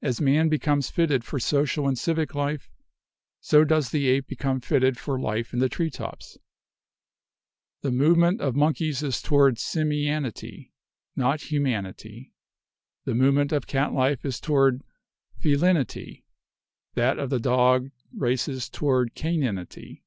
[0.00, 2.70] As man becomes fitted for social and civic life,
[3.40, 6.38] so does the ape become fitted for life in the tree tops.
[7.80, 10.70] The movement of monkeys is toward simianity,
[11.16, 12.32] not humanity.
[13.06, 14.84] The movement of cat life is toward
[15.34, 16.24] felinity,
[16.94, 20.04] that of the dog races toward caninity.